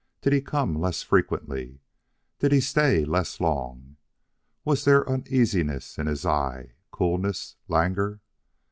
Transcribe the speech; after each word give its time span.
Did 0.21 0.33
he 0.33 0.41
come 0.41 0.73
less 0.81 1.03
frequently? 1.03 1.79
Did 2.39 2.51
he 2.51 2.59
stay 2.59 3.05
less 3.05 3.39
long? 3.39 3.97
Was 4.65 4.83
there 4.83 5.07
uneasiness 5.07 5.99
in 5.99 6.07
his 6.07 6.25
eye 6.25 6.71
coolness 6.89 7.55
languor? 7.67 8.19